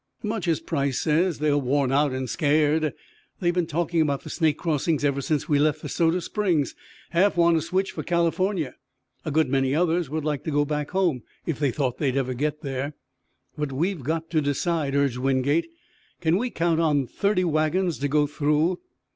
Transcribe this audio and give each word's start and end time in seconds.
"Much 0.23 0.47
as 0.47 0.59
Price 0.59 0.99
says. 0.99 1.37
They're 1.37 1.59
worn 1.59 1.91
out 1.91 2.11
and 2.11 2.27
scared. 2.27 2.91
They're 3.39 3.53
been 3.53 3.67
talking 3.67 4.01
about 4.01 4.23
the 4.23 4.31
Snake 4.31 4.57
crossings 4.57 5.05
ever 5.05 5.21
since 5.21 5.47
we 5.47 5.59
left 5.59 5.83
the 5.83 5.89
Soda 5.89 6.21
Springs. 6.21 6.73
Half 7.11 7.37
want 7.37 7.55
to 7.57 7.61
switch 7.61 7.91
for 7.91 8.01
California. 8.01 8.73
A 9.25 9.29
good 9.29 9.47
many 9.47 9.75
others 9.75 10.09
would 10.09 10.25
like 10.25 10.43
to 10.45 10.49
go 10.51 10.65
back 10.65 10.89
home 10.89 11.21
if 11.45 11.59
they 11.59 11.69
thought 11.69 11.99
they'd 11.99 12.17
ever 12.17 12.33
get 12.33 12.63
there!" 12.63 12.93
"But 13.55 13.71
we've 13.71 14.01
got 14.03 14.31
to 14.31 14.41
decide," 14.41 14.95
urged 14.95 15.17
Wingate. 15.19 15.67
"Can 16.19 16.37
we 16.37 16.49
count 16.49 16.79
on 16.79 17.05
thirty 17.05 17.43
wagons 17.43 17.99
to 17.99 18.07
go 18.07 18.25
through? 18.25 18.79